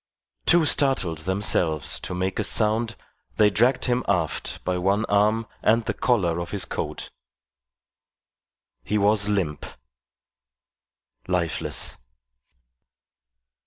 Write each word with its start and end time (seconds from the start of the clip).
Too 0.47 0.65
startled 0.65 1.19
themselves 1.19 1.99
to 1.99 2.15
make 2.15 2.39
a 2.39 2.43
sound, 2.43 2.95
they 3.37 3.51
dragged 3.51 3.85
him 3.85 4.03
aft 4.07 4.63
by 4.65 4.79
one 4.79 5.05
arm 5.05 5.45
and 5.61 5.85
the 5.85 5.93
collar 5.93 6.39
of 6.39 6.49
his 6.49 6.65
coat. 6.65 7.11
He 8.83 8.97
was 8.97 9.29
limp 9.29 9.63
lifeless. 11.27 11.97